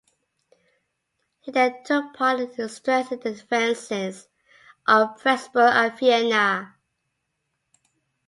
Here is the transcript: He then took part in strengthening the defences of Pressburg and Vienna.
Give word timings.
He 1.41 1.51
then 1.51 1.83
took 1.83 2.15
part 2.15 2.39
in 2.39 2.69
strengthening 2.69 3.19
the 3.19 3.33
defences 3.33 4.29
of 4.87 5.21
Pressburg 5.21 5.71
and 5.73 5.95
Vienna. 5.95 6.75